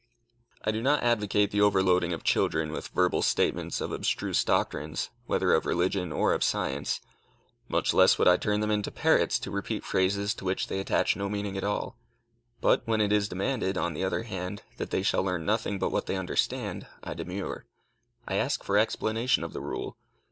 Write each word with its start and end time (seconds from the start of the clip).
I 0.65 0.71
do 0.71 0.81
not 0.81 1.03
advocate 1.03 1.51
the 1.51 1.61
overloading 1.61 2.11
of 2.11 2.23
children 2.23 2.71
with 2.71 2.87
verbal 2.87 3.21
statements 3.21 3.79
of 3.79 3.91
abstruse 3.91 4.43
doctrines, 4.43 5.11
whether 5.27 5.53
of 5.53 5.67
religion 5.67 6.11
or 6.11 6.33
of 6.33 6.43
science. 6.43 7.01
Much 7.67 7.93
less 7.93 8.17
would 8.17 8.27
I 8.27 8.37
turn 8.37 8.61
them 8.61 8.71
into 8.71 8.89
parrots, 8.89 9.37
to 9.37 9.51
repeat 9.51 9.83
phrases 9.83 10.33
to 10.33 10.43
which 10.43 10.69
they 10.69 10.79
attach 10.79 11.15
no 11.15 11.29
meaning 11.29 11.55
at 11.55 11.63
all. 11.63 11.97
But 12.61 12.81
when 12.87 12.99
it 12.99 13.13
is 13.13 13.29
demanded, 13.29 13.77
on 13.77 13.93
the 13.93 14.03
other 14.03 14.23
hand, 14.23 14.63
that 14.77 14.89
they 14.89 15.03
shall 15.03 15.21
learn 15.21 15.45
nothing 15.45 15.77
but 15.77 15.91
what 15.91 16.07
they 16.07 16.15
understand, 16.17 16.87
I 17.03 17.13
demur. 17.13 17.65
I 18.27 18.37
ask 18.37 18.63
for 18.63 18.79
explanation 18.79 19.43
of 19.43 19.53
the 19.53 19.61
rule. 19.61 19.97